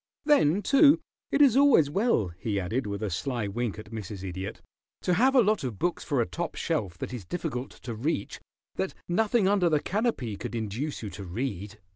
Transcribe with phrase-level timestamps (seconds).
[0.25, 0.99] Then, too,
[1.31, 4.23] it is always well," he added, with a sly wink at Mrs.
[4.27, 4.59] Idiot,
[5.03, 8.39] "to have a lot of books for a top shelf that is difficult to reach
[8.77, 11.77] that nothing under the canopy could induce you to read.